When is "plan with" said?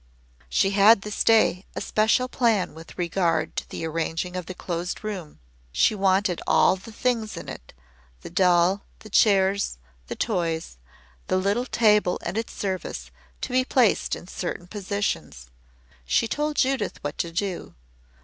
2.27-2.97